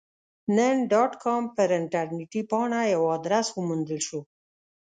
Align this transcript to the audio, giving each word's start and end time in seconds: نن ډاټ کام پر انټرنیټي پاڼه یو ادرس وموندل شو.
نن 0.55 0.75
ډاټ 0.91 1.11
کام 1.23 1.43
پر 1.55 1.69
انټرنیټي 1.79 2.41
پاڼه 2.49 2.79
یو 2.93 3.03
ادرس 3.15 3.47
وموندل 3.51 3.99
شو. 4.07 4.19